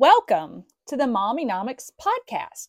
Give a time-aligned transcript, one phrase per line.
[0.00, 2.68] Welcome to the Mommynomics podcast.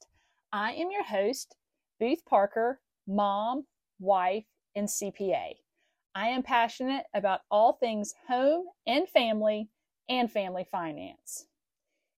[0.52, 1.58] I am your host,
[2.00, 3.68] Booth Parker, mom,
[4.00, 4.46] wife,
[4.76, 5.50] and CPA.
[6.16, 9.70] I am passionate about all things home and family
[10.10, 11.46] and family finance.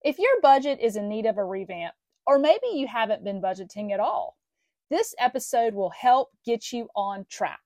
[0.04, 1.96] If your budget is in need of a revamp,
[2.28, 4.38] or maybe you haven't been budgeting at all,
[4.92, 7.62] this episode will help get you on track.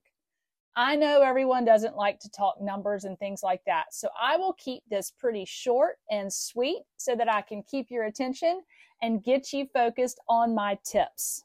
[0.75, 4.53] I know everyone doesn't like to talk numbers and things like that, so I will
[4.53, 8.63] keep this pretty short and sweet so that I can keep your attention
[9.01, 11.43] and get you focused on my tips.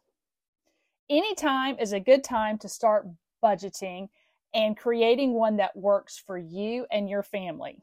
[1.11, 3.07] Anytime is a good time to start
[3.45, 4.09] budgeting
[4.55, 7.83] and creating one that works for you and your family.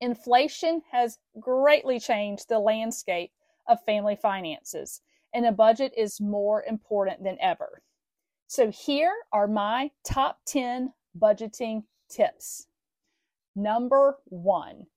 [0.00, 3.30] Inflation has greatly changed the landscape
[3.68, 5.02] of family finances,
[5.32, 7.80] and a budget is more important than ever.
[8.52, 12.66] So here are my top 10 budgeting tips.
[13.56, 14.88] Number one,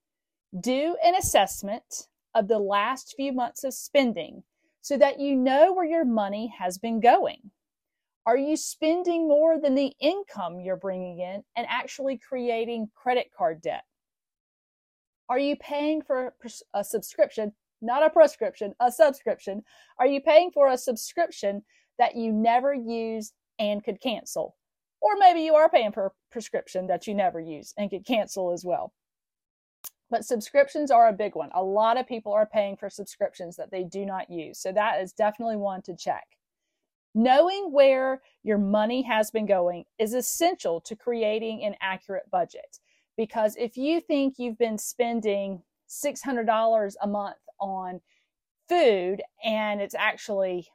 [0.59, 4.43] do an assessment of the last few months of spending
[4.81, 7.49] so that you know where your money has been going.
[8.25, 13.61] Are you spending more than the income you're bringing in and actually creating credit card
[13.61, 13.85] debt?
[15.29, 16.35] Are you paying for
[16.73, 19.63] a subscription, not a prescription, a subscription?
[19.97, 21.63] Are you paying for a subscription
[21.97, 24.55] that you never use and could cancel.
[25.01, 28.51] Or maybe you are paying for a prescription that you never use and could cancel
[28.51, 28.93] as well.
[30.09, 31.49] But subscriptions are a big one.
[31.53, 34.59] A lot of people are paying for subscriptions that they do not use.
[34.59, 36.25] So that is definitely one to check.
[37.13, 42.79] Knowing where your money has been going is essential to creating an accurate budget.
[43.17, 48.01] Because if you think you've been spending $600 a month on
[48.67, 50.67] food and it's actually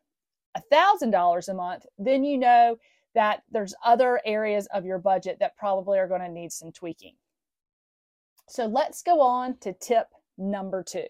[0.72, 2.76] $1,000 a month, then you know
[3.14, 7.14] that there's other areas of your budget that probably are going to need some tweaking.
[8.48, 11.06] So let's go on to tip number two.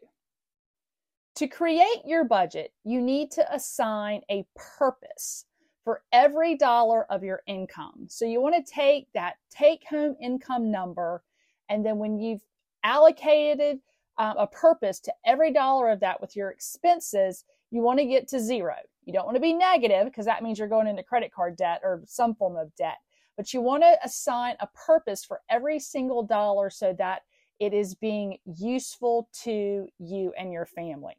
[1.36, 5.46] To create your budget, you need to assign a purpose
[5.84, 8.06] for every dollar of your income.
[8.08, 11.22] So you want to take that take home income number,
[11.68, 12.44] and then when you've
[12.84, 13.78] allocated
[14.18, 18.28] um, a purpose to every dollar of that with your expenses, you want to get
[18.28, 18.74] to zero.
[19.10, 21.80] You don't want to be negative because that means you're going into credit card debt
[21.82, 22.98] or some form of debt.
[23.36, 27.22] But you want to assign a purpose for every single dollar so that
[27.58, 31.16] it is being useful to you and your family.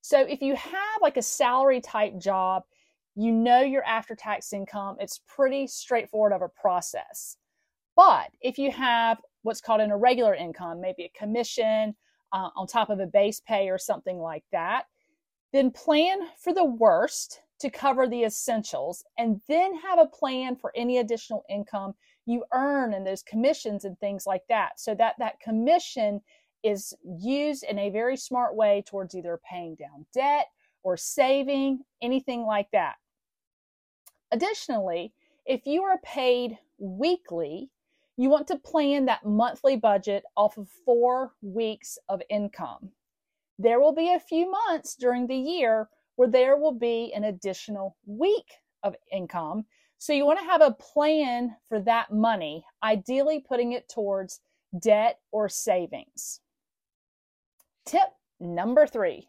[0.00, 2.64] So if you have like a salary type job,
[3.14, 7.36] you know your after tax income, it's pretty straightforward of a process.
[7.94, 11.94] But if you have what's called an irregular income, maybe a commission
[12.32, 14.86] uh, on top of a base pay or something like that,
[15.52, 20.72] then plan for the worst to cover the essentials, and then have a plan for
[20.74, 21.94] any additional income
[22.24, 24.80] you earn and those commissions and things like that.
[24.80, 26.20] So that that commission
[26.62, 30.46] is used in a very smart way towards either paying down debt
[30.82, 32.94] or saving, anything like that.
[34.32, 35.12] Additionally,
[35.44, 37.68] if you are paid weekly,
[38.16, 42.90] you want to plan that monthly budget off of four weeks of income
[43.60, 47.96] there will be a few months during the year where there will be an additional
[48.06, 48.46] week
[48.82, 49.66] of income.
[49.98, 54.40] So you want to have a plan for that money, ideally putting it towards
[54.80, 56.40] debt or savings.
[57.84, 59.28] Tip number three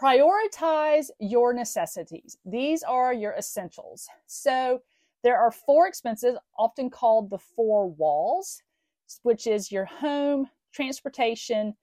[0.00, 2.38] prioritize your necessities.
[2.46, 4.08] These are your essentials.
[4.26, 4.80] So
[5.22, 8.62] there are four expenses, often called the four walls,
[9.24, 11.74] which is your home, transportation,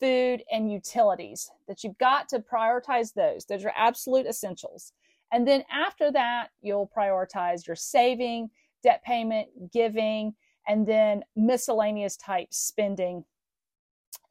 [0.00, 3.44] food, and utilities that you've got to prioritize those.
[3.44, 4.92] Those are absolute essentials.
[5.32, 8.50] And then after that, you'll prioritize your saving,
[8.82, 10.34] debt payment, giving,
[10.66, 13.24] and then miscellaneous type spending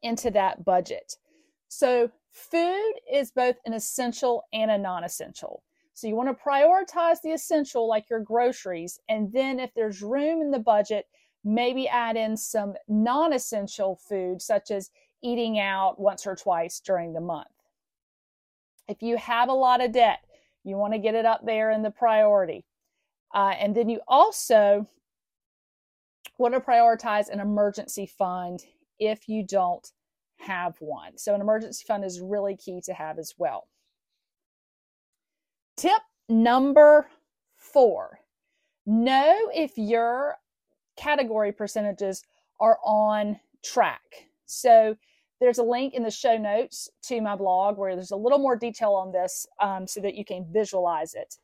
[0.02, 1.16] into that budget.
[1.68, 5.62] So, food is both an essential and a non essential.
[5.94, 10.40] So, you want to prioritize the essential, like your groceries, and then if there's room
[10.40, 11.06] in the budget,
[11.44, 14.90] maybe add in some non essential food, such as
[15.22, 17.48] eating out once or twice during the month.
[18.88, 20.20] If you have a lot of debt,
[20.64, 22.64] you want to get it up there in the priority.
[23.34, 24.86] Uh, and then you also
[26.38, 28.64] want to prioritize an emergency fund
[28.98, 29.92] if you don't
[30.38, 31.18] have one.
[31.18, 33.68] So, an emergency fund is really key to have as well.
[35.76, 37.08] Tip number
[37.56, 38.20] four
[38.86, 40.36] know if your
[40.96, 42.24] category percentages
[42.60, 44.27] are on track.
[44.48, 44.96] So,
[45.40, 48.56] there's a link in the show notes to my blog where there's a little more
[48.56, 51.36] detail on this um, so that you can visualize it.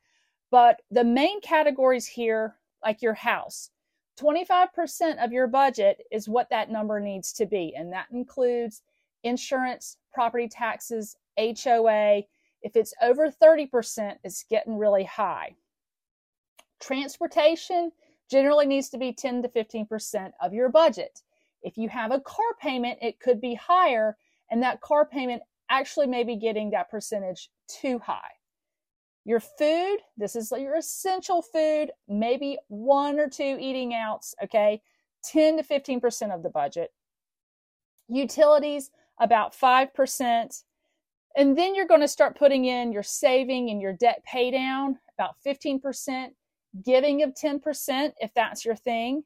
[0.51, 3.71] But the main categories here, like your house,
[4.19, 7.75] 25% of your budget is what that number needs to be.
[7.77, 8.83] And that includes
[9.23, 12.23] insurance, property taxes, HOA.
[12.63, 15.57] If it's over 30%, it's getting really high.
[16.81, 17.91] Transportation
[18.31, 21.23] generally needs to be 10 to 15% of your budget.
[21.65, 24.17] If you have a car payment, it could be higher,
[24.51, 28.31] and that car payment actually may be getting that percentage too high.
[29.25, 34.83] Your food, this is your essential food, maybe one or two eating outs, okay?
[35.25, 36.93] 10 to 15% of the budget.
[38.09, 40.63] Utilities, about 5%.
[41.37, 44.99] And then you're going to start putting in your saving and your debt pay down,
[45.19, 46.29] about 15%,
[46.85, 49.25] giving of 10% if that's your thing.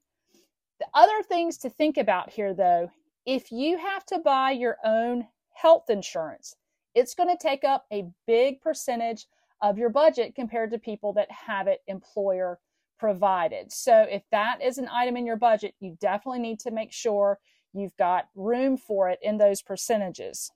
[0.81, 2.91] The other things to think about here, though,
[3.27, 6.55] if you have to buy your own health insurance,
[6.95, 9.27] it's going to take up a big percentage
[9.61, 12.61] of your budget compared to people that have it employer
[12.99, 13.73] provided.
[13.73, 17.39] So if that is an item in your budget, you definitely need to make sure
[17.73, 20.51] you've got room for it in those percentages.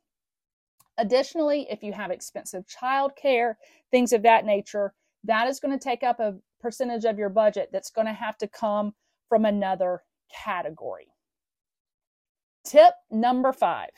[0.99, 3.55] Additionally, if you have expensive childcare,
[3.91, 7.71] things of that nature, that is going to take up a percentage of your budget
[7.73, 8.95] that's going to have to come
[9.29, 10.03] from another
[10.45, 11.09] category.
[12.65, 13.91] Tip number five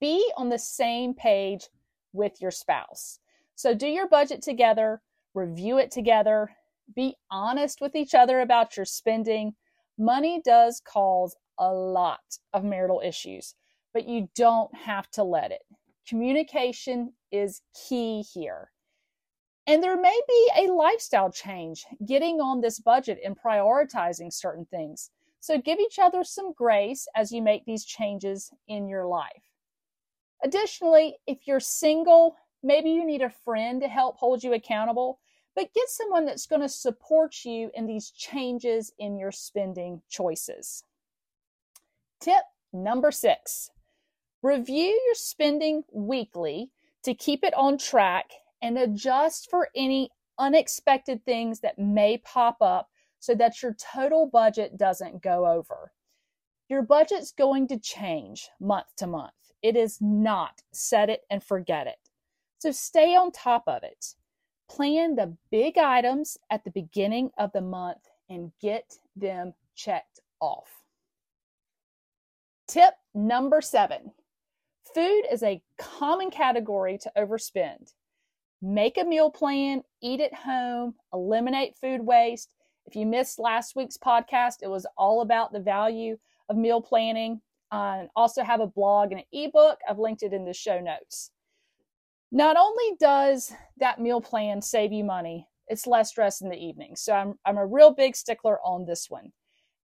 [0.00, 1.68] be on the same page
[2.12, 3.18] with your spouse.
[3.54, 5.02] So do your budget together,
[5.34, 6.50] review it together,
[6.94, 9.54] be honest with each other about your spending.
[9.98, 12.20] Money does cause a lot
[12.52, 13.54] of marital issues,
[13.92, 15.62] but you don't have to let it.
[16.06, 18.70] Communication is key here.
[19.66, 25.10] And there may be a lifestyle change getting on this budget and prioritizing certain things.
[25.42, 29.52] So give each other some grace as you make these changes in your life.
[30.42, 35.18] Additionally, if you're single, Maybe you need a friend to help hold you accountable,
[35.56, 40.84] but get someone that's going to support you in these changes in your spending choices.
[42.20, 43.70] Tip number six
[44.42, 46.70] review your spending weekly
[47.04, 48.30] to keep it on track
[48.60, 52.88] and adjust for any unexpected things that may pop up
[53.22, 55.92] so that your total budget doesn't go over.
[56.68, 59.30] Your budget's going to change month to month.
[59.62, 62.00] It is not set it and forget it.
[62.58, 64.16] So stay on top of it.
[64.68, 70.66] Plan the big items at the beginning of the month and get them checked off.
[72.66, 74.10] Tip number seven
[74.92, 77.92] food is a common category to overspend.
[78.60, 82.52] Make a meal plan, eat at home, eliminate food waste.
[82.86, 86.18] If you missed last week's podcast, it was all about the value
[86.48, 87.40] of meal planning.
[87.70, 89.78] Uh, also have a blog and an ebook.
[89.88, 91.30] I've linked it in the show notes.
[92.30, 96.96] Not only does that meal plan save you money, it's less stress in the evening.
[96.96, 99.32] So I'm, I'm a real big stickler on this one.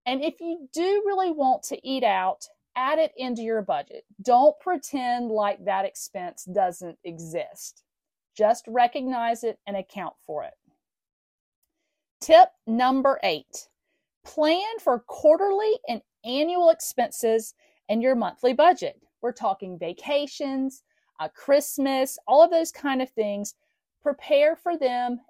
[0.05, 2.45] And if you do really want to eat out,
[2.75, 4.05] add it into your budget.
[4.21, 7.83] Don't pretend like that expense doesn't exist.
[8.35, 10.53] Just recognize it and account for it.
[12.19, 13.69] Tip number eight
[14.25, 17.53] plan for quarterly and annual expenses
[17.89, 18.99] and your monthly budget.
[19.21, 20.83] We're talking vacations,
[21.19, 23.55] uh, Christmas, all of those kind of things.
[24.01, 25.21] Prepare for them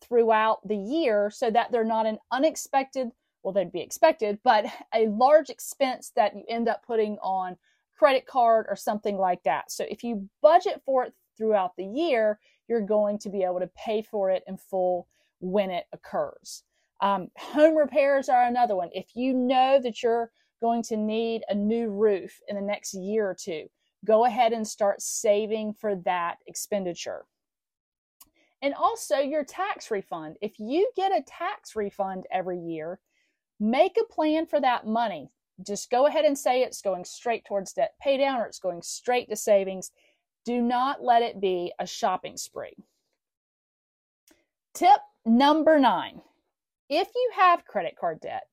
[0.00, 3.08] throughout the year so that they're not an unexpected,
[3.42, 7.56] well, they'd be expected, but a large expense that you end up putting on
[7.96, 9.70] credit card or something like that.
[9.72, 12.38] So if you budget for it throughout the year,
[12.68, 15.08] you're going to be able to pay for it in full
[15.40, 16.62] when it occurs.
[17.00, 18.88] Um, home repairs are another one.
[18.92, 23.28] If you know that you're going to need a new roof in the next year
[23.28, 23.66] or two,
[24.04, 27.26] go ahead and start saving for that expenditure.
[28.62, 30.36] And also your tax refund.
[30.40, 32.98] If you get a tax refund every year,
[33.60, 35.30] make a plan for that money.
[35.64, 38.82] Just go ahead and say it's going straight towards debt pay down or it's going
[38.82, 39.90] straight to savings.
[40.44, 42.76] Do not let it be a shopping spree.
[44.74, 46.22] Tip number nine
[46.88, 48.44] if you have credit card debt,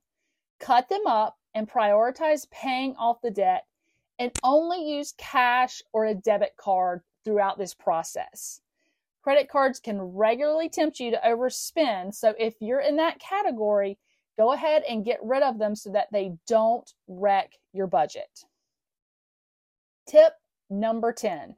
[0.60, 3.66] cut them up and prioritize paying off the debt
[4.18, 8.62] and only use cash or a debit card throughout this process.
[9.22, 12.16] Credit cards can regularly tempt you to overspend.
[12.16, 13.98] So if you're in that category,
[14.38, 18.46] go ahead and get rid of them so that they don't wreck your budget.
[20.08, 20.34] Tip
[20.70, 21.56] number 10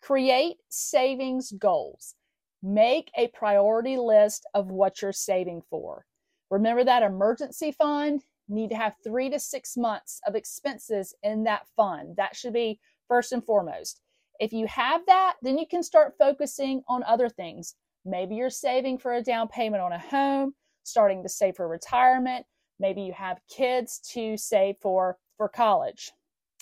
[0.00, 2.14] create savings goals.
[2.62, 6.06] Make a priority list of what you're saving for.
[6.50, 8.22] Remember that emergency fund?
[8.48, 12.16] need to have three to six months of expenses in that fund.
[12.16, 14.00] That should be first and foremost.
[14.40, 17.74] If you have that, then you can start focusing on other things.
[18.04, 22.44] Maybe you're saving for a down payment on a home, starting to save for retirement.
[22.80, 26.12] Maybe you have kids to save for for college.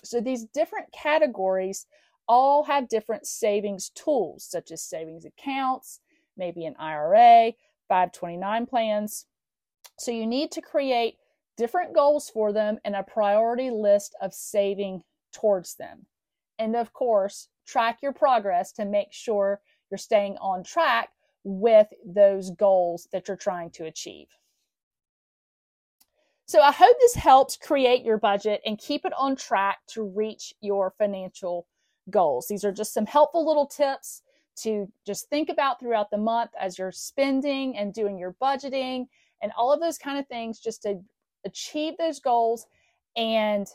[0.05, 1.87] So these different categories
[2.29, 6.01] all have different savings tools, such as savings accounts,
[6.37, 7.53] maybe an IRA,
[7.89, 9.27] 529 plans.
[9.99, 11.17] So you need to create
[11.57, 16.07] different goals for them and a priority list of saving towards them.
[16.59, 19.61] And of course, track your progress to make sure
[19.91, 21.11] you're staying on track
[21.45, 24.29] with those goals that you're trying to achieve.
[26.47, 30.53] So I hope this helps create your budget and keep it on track to reach
[30.61, 31.67] your financial
[32.09, 32.47] goals.
[32.49, 34.23] These are just some helpful little tips
[34.57, 39.07] to just think about throughout the month as you're spending and doing your budgeting
[39.43, 41.01] and all of those kind of things just to
[41.45, 42.67] achieve those goals
[43.17, 43.69] and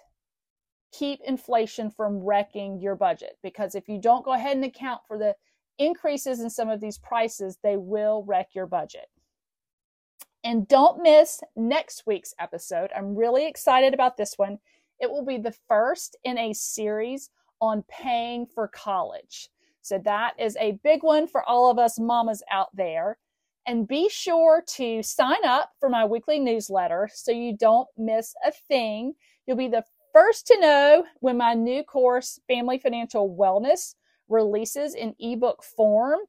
[0.92, 5.18] keep inflation from wrecking your budget because if you don't go ahead and account for
[5.18, 5.36] the
[5.78, 9.08] increases in some of these prices, they will wreck your budget.
[10.44, 12.92] And don't miss next week's episode.
[12.96, 14.60] I'm really excited about this one.
[15.00, 17.30] It will be the first in a series
[17.66, 19.50] on paying for college.
[19.82, 23.18] So that is a big one for all of us mamas out there.
[23.68, 28.52] And be sure to sign up for my weekly newsletter so you don't miss a
[28.52, 29.14] thing.
[29.46, 33.96] You'll be the first to know when my new course, Family Financial Wellness,
[34.28, 36.20] releases in ebook form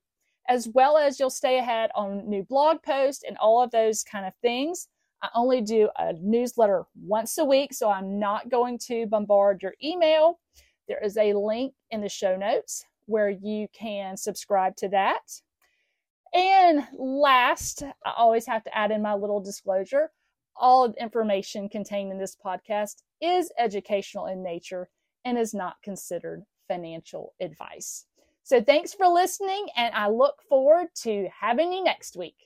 [0.48, 4.26] as well as you'll stay ahead on new blog posts and all of those kind
[4.26, 4.88] of things.
[5.22, 9.74] I only do a newsletter once a week, so I'm not going to bombard your
[9.82, 10.38] email.
[10.88, 15.40] There is a link in the show notes where you can subscribe to that.
[16.34, 20.10] And last, I always have to add in my little disclosure
[20.58, 24.88] all information contained in this podcast is educational in nature
[25.24, 28.06] and is not considered financial advice.
[28.42, 32.36] So thanks for listening, and I look forward to having you next week.